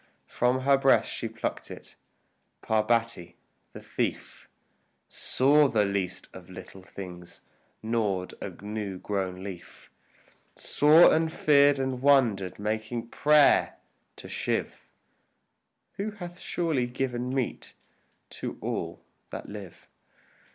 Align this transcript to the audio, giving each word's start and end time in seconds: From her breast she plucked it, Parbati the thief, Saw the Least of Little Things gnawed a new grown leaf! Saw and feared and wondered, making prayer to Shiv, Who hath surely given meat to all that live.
From 0.25 0.61
her 0.61 0.77
breast 0.77 1.11
she 1.13 1.27
plucked 1.29 1.69
it, 1.69 1.95
Parbati 2.63 3.35
the 3.71 3.81
thief, 3.81 4.49
Saw 5.07 5.67
the 5.67 5.85
Least 5.85 6.27
of 6.33 6.49
Little 6.49 6.81
Things 6.81 7.41
gnawed 7.83 8.33
a 8.41 8.49
new 8.65 8.97
grown 8.97 9.43
leaf! 9.43 9.91
Saw 10.55 11.11
and 11.11 11.31
feared 11.31 11.77
and 11.77 12.01
wondered, 12.01 12.57
making 12.57 13.09
prayer 13.09 13.75
to 14.15 14.27
Shiv, 14.27 14.87
Who 15.97 16.09
hath 16.09 16.39
surely 16.39 16.87
given 16.87 17.29
meat 17.29 17.75
to 18.31 18.57
all 18.59 19.03
that 19.29 19.49
live. 19.49 19.87